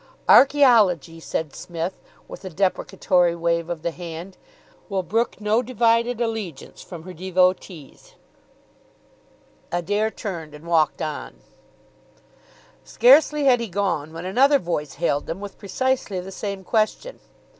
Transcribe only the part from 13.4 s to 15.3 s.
had he gone, when another voice hailed